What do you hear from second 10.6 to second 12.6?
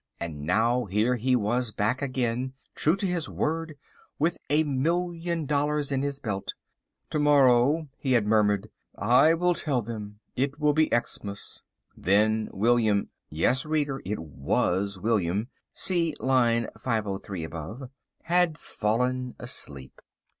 be Xmas." Then